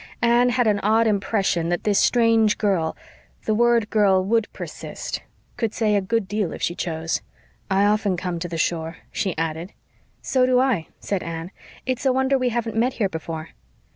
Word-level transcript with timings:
Anne 0.23 0.49
had 0.49 0.65
an 0.65 0.79
odd 0.79 1.05
impression 1.05 1.69
that 1.69 1.83
this 1.83 1.99
strange 1.99 2.57
girl 2.57 2.97
the 3.45 3.53
word 3.53 3.87
"girl" 3.91 4.25
would 4.25 4.51
persist 4.51 5.21
could 5.57 5.75
say 5.75 5.93
a 5.95 6.01
good 6.01 6.27
deal 6.27 6.51
if 6.53 6.59
she 6.63 6.73
chose. 6.73 7.21
"I 7.69 7.85
often 7.85 8.17
come 8.17 8.39
to 8.39 8.47
the 8.49 8.57
shore," 8.57 8.97
she 9.11 9.37
added. 9.37 9.73
"So 10.23 10.47
do 10.47 10.59
I," 10.59 10.87
said 10.99 11.21
Anne. 11.21 11.51
"It's 11.85 12.07
a 12.07 12.11
wonder 12.11 12.35
we 12.35 12.49
haven't 12.49 12.75
met 12.75 12.93
here 12.93 13.09
before." 13.09 13.49